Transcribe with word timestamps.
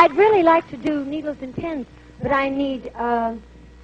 I'd 0.00 0.16
really 0.16 0.42
like 0.42 0.66
to 0.70 0.78
do 0.78 1.04
needles 1.04 1.36
and 1.42 1.54
pins, 1.54 1.86
but 2.22 2.32
I 2.32 2.48
need 2.48 2.90
uh, 2.94 3.34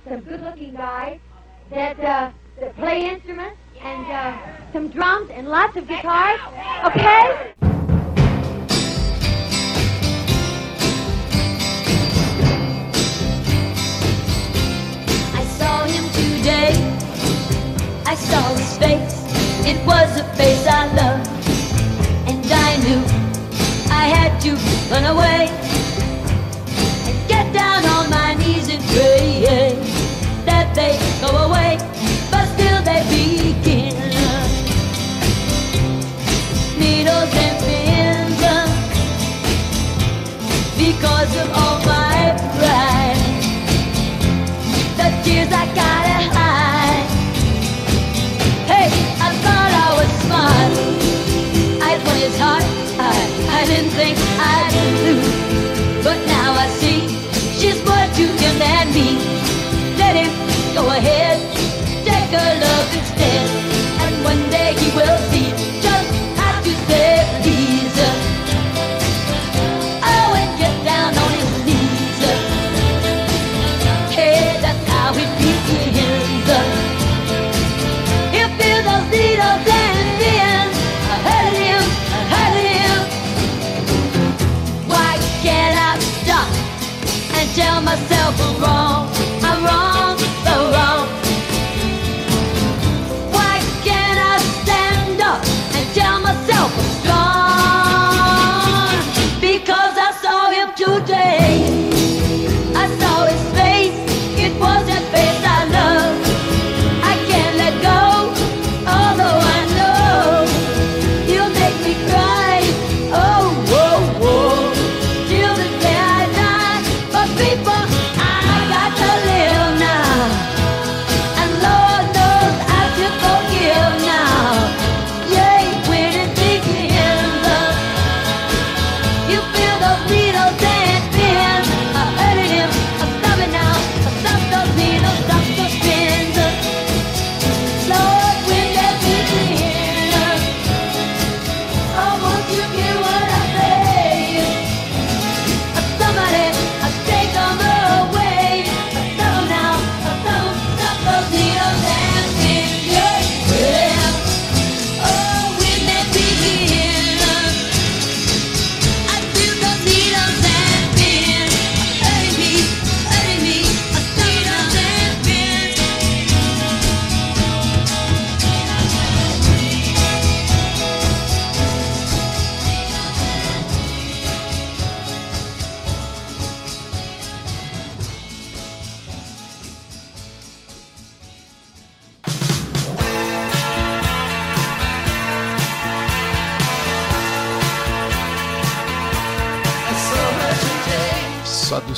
some 0.09 0.21
good-looking 0.21 0.73
guys 0.73 1.21
that, 1.69 2.01
uh, 2.01 2.31
that 2.59 2.75
play 2.77 3.11
instruments 3.11 3.59
and 3.83 4.07
uh, 4.07 4.73
some 4.73 4.89
drums 4.89 5.29
and 5.29 5.47
lots 5.47 5.77
of 5.77 5.87
guitars. 5.87 6.41
Okay? 6.87 7.53
I 15.35 15.45
saw 15.59 15.85
him 15.85 16.05
today. 16.15 16.73
I 18.07 18.15
saw 18.15 18.55
his 18.55 18.79
face. 18.79 19.67
It 19.67 19.87
was 19.87 20.19
a 20.19 20.25
face 20.35 20.67
I 20.67 20.87
loved. 20.95 21.29
And 22.27 22.51
I 22.51 22.77
knew 22.79 23.05
I 23.93 24.07
had 24.07 24.41
to 24.41 24.55
run 24.91 25.05
away 25.15 25.66
down 27.57 27.83
on 27.87 28.11
my 28.11 28.35
knees 28.35 28.69
and 28.69 28.83
pray 28.93 29.41
that 30.45 30.75
they 30.75 30.93
go 31.23 31.35
away. 31.47 31.96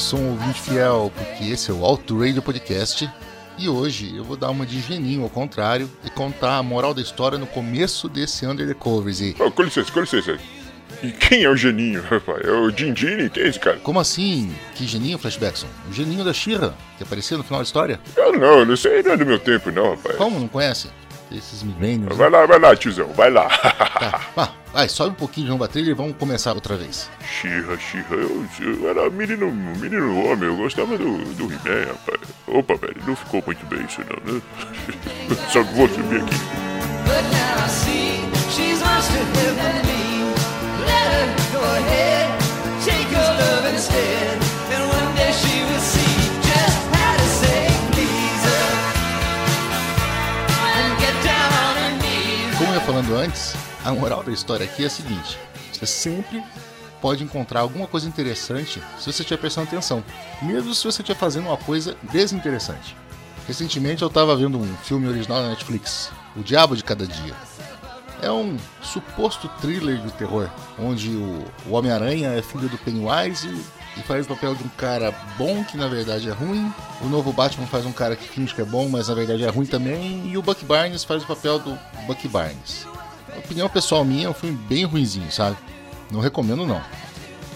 O 0.08 0.10
som 0.10 0.24
ouvinte 0.24 0.62
fiel, 0.62 1.12
porque 1.14 1.52
esse 1.52 1.70
é 1.70 1.74
o 1.74 1.84
Auto 1.84 2.18
Radio 2.18 2.40
Podcast. 2.40 3.06
E 3.58 3.68
hoje 3.68 4.16
eu 4.16 4.24
vou 4.24 4.38
dar 4.38 4.48
uma 4.48 4.64
de 4.64 4.80
geninho 4.80 5.22
ao 5.22 5.28
contrário 5.28 5.86
e 6.02 6.08
contar 6.08 6.56
a 6.56 6.62
moral 6.62 6.94
da 6.94 7.02
história 7.02 7.36
no 7.36 7.46
começo 7.46 8.08
desse 8.08 8.46
Under 8.46 8.66
the 8.66 8.72
Covers. 8.72 9.20
E 9.20 9.36
Ô, 9.38 9.50
com 9.50 9.64
licença, 9.64 9.92
com 9.92 10.00
licença. 10.00 10.38
E 11.02 11.10
quem 11.10 11.44
é 11.44 11.50
o 11.50 11.54
Geninho, 11.54 12.02
rapaz? 12.08 12.40
É 12.42 12.50
o 12.50 12.70
Dindini? 12.70 13.28
Quem 13.28 13.42
é 13.42 13.48
esse 13.48 13.60
cara? 13.60 13.76
como 13.82 14.00
assim? 14.00 14.50
Que 14.74 14.86
geninho, 14.86 15.18
Flashbackson? 15.18 15.66
O 15.90 15.92
geninho 15.92 16.24
da 16.24 16.32
Shira, 16.32 16.74
que 16.96 17.02
aparecia 17.02 17.36
no 17.36 17.44
final 17.44 17.60
da 17.60 17.64
história? 17.66 18.00
Eu 18.16 18.32
não, 18.32 18.64
não 18.64 18.76
sei, 18.78 19.02
não 19.02 19.12
é 19.12 19.16
do 19.18 19.26
meu 19.26 19.38
tempo, 19.38 19.70
não, 19.70 19.90
rapaz. 19.90 20.16
Como, 20.16 20.40
não 20.40 20.48
conhece? 20.48 20.88
Esses 21.30 21.62
milênios. 21.62 22.08
né? 22.08 22.14
Vai 22.14 22.30
lá, 22.30 22.46
vai 22.46 22.58
lá, 22.58 22.74
tiozão, 22.74 23.08
vai 23.08 23.30
lá. 23.30 23.46
Tá. 23.46 24.20
Ah, 24.38 24.52
vai, 24.72 24.88
sobe 24.88 25.10
um 25.10 25.14
pouquinho 25.14 25.46
de 25.46 25.52
uma 25.52 25.68
trilha 25.68 25.90
e 25.90 25.94
vamos 25.94 26.16
começar 26.16 26.52
outra 26.54 26.76
vez. 26.76 27.10
Xirra, 27.22 27.76
xirra, 27.78 28.14
eu, 28.16 28.46
eu 28.60 28.88
era 28.88 29.10
menino, 29.10 29.50
menino 29.52 30.24
homem, 30.24 30.48
eu 30.48 30.56
gostava 30.56 30.96
do, 30.96 31.18
do 31.34 31.44
He-Man, 31.44 31.86
rapaz. 31.86 32.20
Opa, 32.46 32.74
velho, 32.76 33.02
não 33.06 33.16
ficou 33.16 33.42
muito 33.46 33.64
bem 33.66 33.84
isso 33.84 34.00
não, 34.00 34.34
né? 34.34 34.40
Só 35.52 35.62
que 35.64 35.74
vou 35.74 35.88
subir 35.88 36.22
aqui. 36.22 36.34
But 37.04 37.24
now 37.32 37.64
I 37.64 37.68
see 37.68 38.20
she's 38.50 38.80
lost 38.82 39.10
her 39.12 39.24
heaven 39.34 39.86
me. 39.86 40.32
Let 40.84 41.08
her 41.12 41.26
go 41.52 41.64
ahead, 41.64 42.38
take 42.84 43.08
her 43.08 43.30
love 43.40 43.66
instead. 43.72 44.38
And 44.72 44.84
one 44.88 45.14
day 45.16 45.32
she 45.32 45.64
will 45.64 45.80
see 45.80 46.16
just 46.44 46.78
how 46.92 47.16
to 47.16 47.28
say 47.40 47.66
please 47.92 48.44
her. 48.44 48.66
And 50.76 50.98
get 51.00 51.14
down 51.24 51.50
on 51.64 51.76
her 51.80 51.92
knees. 52.02 52.58
Como 52.58 52.70
eu 52.70 52.74
ia 52.74 52.80
falando 52.80 53.16
antes, 53.16 53.54
a 53.88 53.94
moral 53.94 54.22
da 54.22 54.30
história 54.30 54.64
aqui 54.64 54.84
é 54.84 54.86
a 54.86 54.90
seguinte: 54.90 55.38
você 55.72 55.86
sempre 55.86 56.42
pode 57.00 57.24
encontrar 57.24 57.60
alguma 57.60 57.86
coisa 57.86 58.08
interessante 58.08 58.82
se 58.98 59.12
você 59.12 59.22
estiver 59.22 59.38
prestando 59.38 59.68
atenção, 59.68 60.04
mesmo 60.42 60.74
se 60.74 60.84
você 60.84 61.02
estiver 61.02 61.18
fazendo 61.18 61.46
uma 61.46 61.56
coisa 61.56 61.96
desinteressante. 62.02 62.96
Recentemente 63.46 64.02
eu 64.02 64.08
estava 64.08 64.36
vendo 64.36 64.58
um 64.58 64.76
filme 64.78 65.08
original 65.08 65.42
da 65.42 65.48
Netflix, 65.48 66.10
O 66.36 66.42
Diabo 66.42 66.76
de 66.76 66.84
Cada 66.84 67.06
Dia. 67.06 67.34
É 68.20 68.30
um 68.30 68.56
suposto 68.82 69.48
thriller 69.60 69.98
de 69.98 70.10
terror, 70.12 70.50
onde 70.78 71.08
o, 71.10 71.44
o 71.66 71.72
Homem-Aranha 71.72 72.30
é 72.30 72.42
filho 72.42 72.68
do 72.68 72.76
Pennywise 72.76 73.48
e 73.96 74.00
faz 74.02 74.26
o 74.26 74.28
papel 74.28 74.56
de 74.56 74.64
um 74.64 74.68
cara 74.70 75.12
bom 75.38 75.64
que 75.64 75.76
na 75.76 75.86
verdade 75.86 76.28
é 76.28 76.32
ruim. 76.32 76.70
O 77.00 77.06
novo 77.06 77.32
Batman 77.32 77.66
faz 77.66 77.86
um 77.86 77.92
cara 77.92 78.16
que 78.16 78.28
finge 78.28 78.54
que 78.54 78.60
é 78.60 78.64
bom, 78.64 78.88
mas 78.88 79.08
na 79.08 79.14
verdade 79.14 79.44
é 79.44 79.48
ruim 79.48 79.66
também. 79.66 80.28
E 80.28 80.36
o 80.36 80.42
Buck 80.42 80.62
Barnes 80.64 81.04
faz 81.04 81.22
o 81.22 81.26
papel 81.26 81.60
do 81.60 81.78
Buck 82.06 82.26
Barnes. 82.28 82.86
Opinião 83.38 83.68
pessoal 83.68 84.04
minha, 84.04 84.26
é 84.26 84.30
um 84.30 84.34
filme 84.34 84.56
bem 84.68 84.84
ruinzinho, 84.84 85.30
sabe? 85.30 85.56
Não 86.10 86.20
recomendo 86.20 86.66
não. 86.66 86.82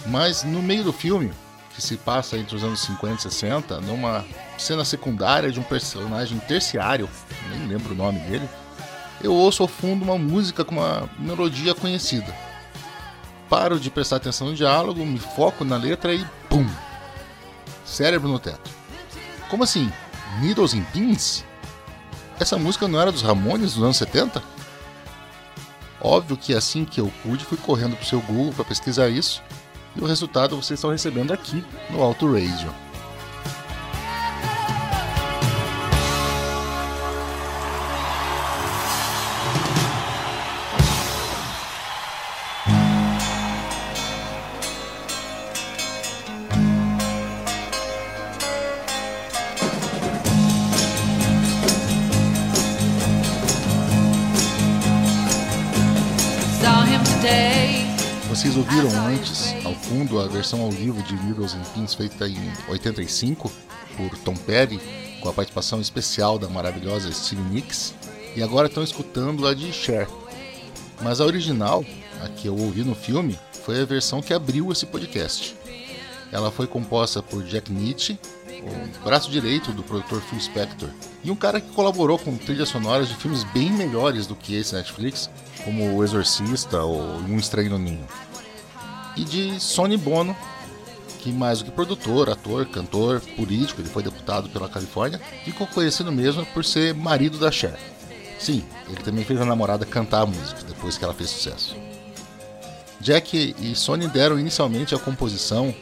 Mas 0.06 0.42
no 0.42 0.62
meio 0.62 0.84
do 0.84 0.92
filme, 0.92 1.32
que 1.74 1.82
se 1.82 1.96
passa 1.96 2.36
entre 2.36 2.56
os 2.56 2.62
anos 2.62 2.80
50 2.80 3.14
e 3.14 3.22
60, 3.22 3.80
numa 3.80 4.24
cena 4.58 4.84
secundária 4.84 5.50
de 5.50 5.58
um 5.60 5.62
personagem 5.62 6.38
terciário, 6.40 7.08
nem 7.50 7.66
lembro 7.66 7.92
o 7.92 7.96
nome 7.96 8.20
dele, 8.20 8.48
eu 9.22 9.32
ouço 9.32 9.62
ao 9.62 9.68
fundo 9.68 10.04
uma 10.04 10.18
música 10.18 10.64
com 10.64 10.76
uma 10.76 11.08
melodia 11.18 11.74
conhecida. 11.74 12.34
paro 13.48 13.78
de 13.78 13.90
prestar 13.90 14.16
atenção 14.16 14.48
no 14.48 14.54
diálogo, 14.54 15.04
me 15.04 15.18
foco 15.18 15.64
na 15.64 15.76
letra 15.76 16.14
e 16.14 16.24
pum! 16.48 16.66
Cérebro 17.84 18.28
no 18.28 18.38
teto. 18.38 18.70
Como 19.50 19.62
assim? 19.62 19.92
Needles 20.40 20.74
and 20.74 20.84
Pins? 20.92 21.44
Essa 22.40 22.56
música 22.56 22.88
não 22.88 23.00
era 23.00 23.12
dos 23.12 23.22
Ramones 23.22 23.74
dos 23.74 23.82
anos 23.82 23.98
70? 23.98 24.42
Óbvio 26.04 26.36
que 26.36 26.52
assim 26.52 26.84
que 26.84 27.00
eu 27.00 27.12
pude, 27.22 27.44
fui 27.44 27.56
correndo 27.56 27.96
pro 27.96 28.04
seu 28.04 28.20
Google 28.20 28.52
para 28.52 28.64
pesquisar 28.64 29.08
isso, 29.08 29.40
e 29.94 30.00
o 30.00 30.06
resultado 30.06 30.56
vocês 30.56 30.78
estão 30.78 30.90
recebendo 30.90 31.32
aqui 31.32 31.64
no 31.90 32.02
Auto 32.02 32.26
Radio. 32.26 32.74
Vocês 58.52 58.66
ouviram 58.66 59.06
antes, 59.06 59.54
ao 59.64 59.72
fundo, 59.72 60.20
a 60.20 60.26
versão 60.26 60.60
ao 60.60 60.70
vivo 60.70 61.02
de 61.04 61.14
Needles 61.24 61.54
and 61.54 61.62
Pins 61.72 61.94
feita 61.94 62.28
em 62.28 62.36
85 62.68 63.50
por 63.96 64.18
Tom 64.18 64.34
Petty, 64.34 64.78
com 65.22 65.28
a 65.30 65.32
participação 65.32 65.80
especial 65.80 66.38
da 66.38 66.50
maravilhosa 66.50 67.10
Stevie 67.10 67.42
Nicks, 67.44 67.94
e 68.36 68.42
agora 68.42 68.68
estão 68.68 68.82
escutando 68.82 69.46
a 69.46 69.54
de 69.54 69.72
Cher. 69.72 70.06
Mas 71.00 71.18
a 71.18 71.24
original, 71.24 71.82
a 72.22 72.28
que 72.28 72.46
eu 72.46 72.54
ouvi 72.54 72.84
no 72.84 72.94
filme, 72.94 73.38
foi 73.64 73.80
a 73.80 73.86
versão 73.86 74.20
que 74.20 74.34
abriu 74.34 74.70
esse 74.70 74.84
podcast. 74.84 75.56
Ela 76.30 76.50
foi 76.50 76.66
composta 76.66 77.22
por 77.22 77.42
Jack 77.44 77.72
Nietzsche, 77.72 78.18
o 78.50 79.02
braço 79.02 79.30
direito 79.30 79.72
do 79.72 79.82
produtor 79.82 80.20
Phil 80.20 80.38
Spector, 80.38 80.90
e 81.24 81.30
um 81.30 81.36
cara 81.36 81.58
que 81.58 81.72
colaborou 81.72 82.18
com 82.18 82.36
trilhas 82.36 82.68
sonoras 82.68 83.08
de 83.08 83.14
filmes 83.14 83.44
bem 83.44 83.72
melhores 83.72 84.26
do 84.26 84.36
que 84.36 84.54
esse 84.54 84.74
Netflix, 84.74 85.30
como 85.64 85.96
O 85.96 86.04
Exorcista 86.04 86.82
ou 86.82 87.00
Um 87.20 87.38
Estranho 87.38 87.70
no 87.70 87.78
Ninho. 87.78 88.06
E 89.16 89.24
de 89.24 89.60
Sonny 89.60 89.96
Bono, 89.96 90.36
que 91.20 91.30
mais 91.30 91.58
do 91.58 91.66
que 91.66 91.70
produtor, 91.70 92.30
ator, 92.30 92.66
cantor, 92.66 93.20
político, 93.36 93.80
ele 93.80 93.88
foi 93.88 94.02
deputado 94.02 94.48
pela 94.48 94.68
Califórnia, 94.68 95.20
ficou 95.44 95.66
conhecido 95.66 96.10
mesmo 96.10 96.44
por 96.46 96.64
ser 96.64 96.94
marido 96.94 97.38
da 97.38 97.50
Cher. 97.50 97.78
Sim, 98.38 98.64
ele 98.88 99.02
também 99.02 99.24
fez 99.24 99.40
a 99.40 99.44
namorada 99.44 99.86
cantar 99.86 100.22
a 100.22 100.26
música 100.26 100.62
depois 100.66 100.98
que 100.98 101.04
ela 101.04 101.14
fez 101.14 101.30
sucesso. 101.30 101.76
Jack 102.98 103.54
e 103.58 103.74
Sony 103.74 104.08
deram 104.08 104.38
inicialmente 104.38 104.94
a 104.94 104.98
composição 104.98 105.74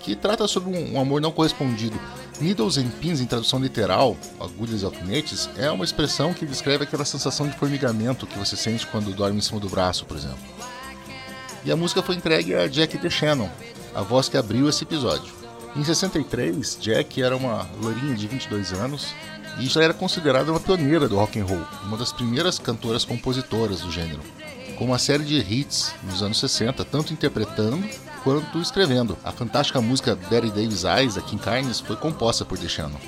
que 0.00 0.16
trata 0.16 0.48
sobre 0.48 0.76
um 0.76 0.98
amor 1.00 1.20
não 1.20 1.32
correspondido. 1.32 2.00
Needles 2.40 2.78
and 2.78 2.88
pins, 3.00 3.20
em 3.20 3.26
tradução 3.26 3.58
literal, 3.58 4.16
agulhas 4.40 4.82
e 4.82 4.84
alfinetes, 4.84 5.50
é 5.58 5.70
uma 5.70 5.84
expressão 5.84 6.32
que 6.32 6.46
descreve 6.46 6.84
aquela 6.84 7.04
sensação 7.04 7.48
de 7.48 7.56
formigamento 7.56 8.26
que 8.26 8.38
você 8.38 8.56
sente 8.56 8.86
quando 8.86 9.12
dorme 9.12 9.38
em 9.38 9.42
cima 9.42 9.60
do 9.60 9.68
braço, 9.68 10.06
por 10.06 10.16
exemplo. 10.16 10.38
E 11.64 11.72
a 11.72 11.76
música 11.76 12.02
foi 12.02 12.14
entregue 12.14 12.54
a 12.54 12.66
Jack 12.66 12.96
DeShannon, 12.98 13.50
a 13.94 14.02
voz 14.02 14.28
que 14.28 14.36
abriu 14.36 14.68
esse 14.68 14.84
episódio. 14.84 15.32
Em 15.76 15.84
63, 15.84 16.78
Jack 16.80 17.20
era 17.22 17.36
uma 17.36 17.68
loirinha 17.82 18.14
de 18.14 18.26
22 18.26 18.72
anos 18.72 19.14
e 19.58 19.66
já 19.66 19.82
era 19.82 19.92
considerada 19.92 20.50
uma 20.50 20.60
pioneira 20.60 21.08
do 21.08 21.16
rock 21.16 21.38
and 21.38 21.44
roll, 21.44 21.64
uma 21.84 21.96
das 21.96 22.12
primeiras 22.12 22.58
cantoras 22.58 23.04
compositoras 23.04 23.80
do 23.80 23.90
gênero, 23.90 24.20
com 24.76 24.84
uma 24.84 24.98
série 24.98 25.24
de 25.24 25.36
hits 25.38 25.92
nos 26.04 26.22
anos 26.22 26.38
60, 26.38 26.84
tanto 26.84 27.12
interpretando 27.12 27.82
quanto 28.22 28.60
escrevendo. 28.60 29.16
A 29.24 29.32
fantástica 29.32 29.80
música 29.80 30.14
Betty 30.14 30.50
Davis 30.50 30.84
Eyes, 30.84 31.16
aqui 31.16 31.34
em 31.34 31.38
Carnes, 31.38 31.80
foi 31.80 31.96
composta 31.96 32.44
por 32.44 32.56
DeShannon. 32.56 32.98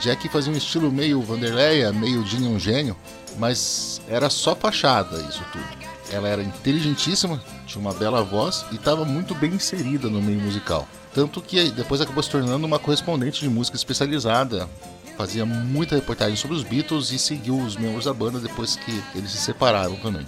Jack 0.00 0.28
fazia 0.28 0.52
um 0.52 0.56
estilo 0.56 0.90
meio 0.90 1.20
Vanderleia, 1.20 1.92
meio 1.92 2.20
um 2.20 2.58
gênio, 2.58 2.96
mas 3.38 4.00
era 4.08 4.30
só 4.30 4.56
fachada 4.56 5.18
isso 5.28 5.44
tudo. 5.52 5.89
Ela 6.10 6.28
era 6.28 6.42
inteligentíssima, 6.42 7.42
tinha 7.66 7.80
uma 7.80 7.94
bela 7.94 8.22
voz 8.22 8.64
e 8.72 8.74
estava 8.74 9.04
muito 9.04 9.34
bem 9.34 9.54
inserida 9.54 10.08
no 10.08 10.20
meio 10.20 10.40
musical. 10.40 10.88
Tanto 11.14 11.40
que 11.40 11.70
depois 11.70 12.00
acabou 12.00 12.22
se 12.22 12.30
tornando 12.30 12.66
uma 12.66 12.78
correspondente 12.78 13.40
de 13.40 13.48
música 13.48 13.76
especializada. 13.76 14.68
Fazia 15.16 15.44
muita 15.44 15.94
reportagem 15.94 16.36
sobre 16.36 16.56
os 16.56 16.62
Beatles 16.62 17.10
e 17.10 17.18
seguiu 17.18 17.58
os 17.58 17.76
membros 17.76 18.06
da 18.06 18.14
banda 18.14 18.40
depois 18.40 18.76
que 18.76 19.02
eles 19.14 19.30
se 19.30 19.38
separaram 19.38 19.96
também. 19.96 20.26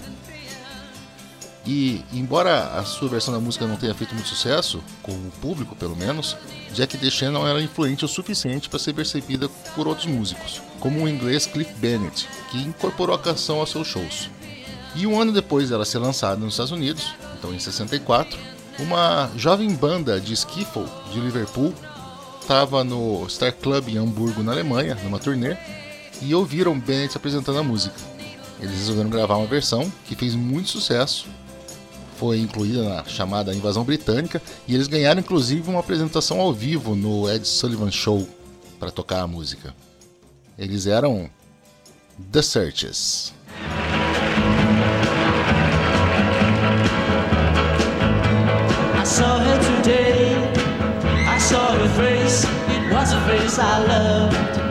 E, 1.65 2.05
embora 2.13 2.65
a 2.77 2.85
sua 2.85 3.09
versão 3.09 3.33
da 3.33 3.39
música 3.39 3.67
não 3.67 3.77
tenha 3.77 3.95
feito 3.95 4.15
muito 4.15 4.29
sucesso, 4.29 4.83
com 5.01 5.13
o 5.13 5.33
público 5.41 5.77
pelo 5.77 5.97
menos, 5.97 6.37
Jack 6.75 6.97
DeShannon 6.97 7.47
era 7.47 7.63
influente 7.63 8.05
o 8.05 8.09
suficiente 8.09 8.69
para 8.69 8.81
ser 8.81 8.93
percebida 8.93 9.49
por 9.75 9.87
outros 9.87 10.07
músicos, 10.07 10.61
como 10.81 11.03
o 11.03 11.09
inglês 11.09 11.47
Cliff 11.47 11.73
Bennett, 11.75 12.29
que 12.51 12.59
incorporou 12.59 13.15
a 13.15 13.19
canção 13.19 13.61
aos 13.61 13.71
seus 13.71 13.87
shows. 13.87 14.29
E 14.95 15.07
um 15.07 15.21
ano 15.21 15.33
depois 15.33 15.71
dela 15.71 15.85
ser 15.85 15.99
lançada 15.99 16.37
nos 16.37 16.55
Estados 16.55 16.73
Unidos, 16.73 17.15
então 17.39 17.55
em 17.55 17.59
64, 17.59 18.39
uma 18.79 19.31
jovem 19.37 19.75
banda 19.75 20.21
de 20.21 20.35
skiffle 20.35 20.87
de 21.13 21.21
Liverpool 21.21 21.73
estava 22.41 22.85
no 22.85 23.27
Star 23.29 23.53
Club 23.55 23.89
em 23.89 23.97
Hamburgo, 23.97 24.43
na 24.43 24.53
Alemanha, 24.53 24.95
numa 25.03 25.19
turnê, 25.19 25.57
e 26.21 26.35
ouviram 26.35 26.79
Bennett 26.79 27.17
apresentando 27.17 27.59
a 27.59 27.63
música. 27.63 27.97
Eles 28.61 28.77
resolveram 28.77 29.11
gravar 29.11 29.37
uma 29.37 29.47
versão 29.47 29.91
que 30.07 30.15
fez 30.15 30.35
muito 30.35 30.69
sucesso, 30.69 31.27
foi 32.17 32.39
incluída 32.39 32.83
na 32.83 33.05
chamada 33.05 33.55
Invasão 33.55 33.85
Britânica, 33.85 34.43
e 34.69 34.75
eles 34.75 34.87
ganharam 34.87 35.21
inclusive 35.21 35.69
uma 35.69 35.81
apresentação 35.81 36.41
ao 36.41 36.53
vivo 36.53 36.95
no 36.95 37.31
Ed 37.31 37.47
Sullivan 37.47 37.91
Show 37.91 38.29
para 38.79 38.91
tocar 38.91 39.23
a 39.23 39.27
música. 39.27 39.75
Eles 40.59 40.87
eram 40.87 41.31
The 42.31 42.43
Searches. 42.43 43.33
I 53.59 53.85
loved. 53.85 54.62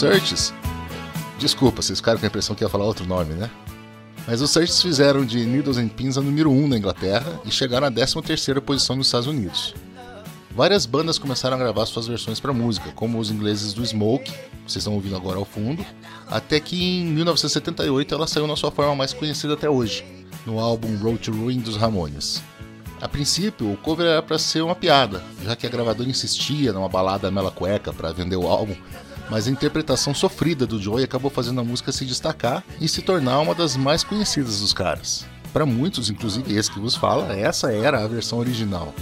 Searches. 0.00 0.54
Desculpa, 1.38 1.82
vocês 1.82 1.98
ficaram 1.98 2.18
com 2.18 2.24
a 2.24 2.28
impressão 2.28 2.56
que 2.56 2.64
ia 2.64 2.70
falar 2.70 2.86
outro 2.86 3.04
nome, 3.04 3.34
né? 3.34 3.50
Mas 4.26 4.40
os 4.40 4.50
Searches 4.50 4.80
fizeram 4.80 5.26
de 5.26 5.44
Needles 5.44 5.76
and 5.76 5.88
Pins 5.88 6.16
a 6.16 6.22
número 6.22 6.50
1 6.50 6.68
na 6.68 6.78
Inglaterra 6.78 7.38
e 7.44 7.50
chegaram 7.50 7.86
à 7.86 7.90
13ª 7.90 8.62
posição 8.62 8.96
nos 8.96 9.08
Estados 9.08 9.26
Unidos. 9.26 9.74
Várias 10.56 10.86
bandas 10.86 11.18
começaram 11.18 11.54
a 11.54 11.58
gravar 11.58 11.84
suas 11.84 12.06
versões 12.06 12.40
para 12.40 12.50
música, 12.50 12.90
como 12.92 13.18
os 13.18 13.30
ingleses 13.30 13.74
do 13.74 13.84
Smoke, 13.84 14.24
que 14.32 14.38
vocês 14.66 14.76
estão 14.76 14.94
ouvindo 14.94 15.16
agora 15.16 15.36
ao 15.36 15.44
fundo, 15.44 15.84
até 16.30 16.58
que 16.58 16.82
em 16.82 17.04
1978 17.04 18.14
ela 18.14 18.26
saiu 18.26 18.46
na 18.46 18.56
sua 18.56 18.70
forma 18.70 18.96
mais 18.96 19.12
conhecida 19.12 19.52
até 19.52 19.68
hoje, 19.68 20.02
no 20.46 20.58
álbum 20.58 20.96
Road 20.96 21.18
to 21.18 21.30
Ruin 21.30 21.58
dos 21.58 21.76
Ramones. 21.76 22.42
A 23.02 23.06
princípio, 23.06 23.70
o 23.70 23.76
cover 23.76 24.06
era 24.06 24.22
para 24.22 24.38
ser 24.38 24.62
uma 24.62 24.74
piada, 24.74 25.22
já 25.44 25.54
que 25.54 25.66
a 25.66 25.70
gravadora 25.70 26.08
insistia 26.08 26.72
numa 26.72 26.88
balada 26.88 27.30
mela 27.30 27.50
cueca 27.50 27.92
para 27.92 28.12
vender 28.12 28.36
o 28.36 28.48
álbum, 28.48 28.74
mas 29.30 29.46
a 29.46 29.50
interpretação 29.50 30.12
sofrida 30.12 30.66
do 30.66 30.82
Joey 30.82 31.04
acabou 31.04 31.30
fazendo 31.30 31.60
a 31.60 31.64
música 31.64 31.92
se 31.92 32.04
destacar 32.04 32.64
e 32.80 32.88
se 32.88 33.00
tornar 33.00 33.38
uma 33.38 33.54
das 33.54 33.76
mais 33.76 34.02
conhecidas 34.02 34.60
dos 34.60 34.74
caras. 34.74 35.24
Para 35.52 35.64
muitos, 35.64 36.10
inclusive 36.10 36.54
esse 36.54 36.70
que 36.70 36.80
vos 36.80 36.96
fala, 36.96 37.32
essa 37.34 37.72
era 37.72 38.02
a 38.02 38.08
versão 38.08 38.38
original. 38.38 38.92